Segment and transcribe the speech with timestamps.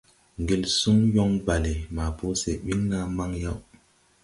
[0.41, 3.57] Ŋgel suŋ yɔŋ balle maa po sɛ ɓiŋ naa maŋ yaw.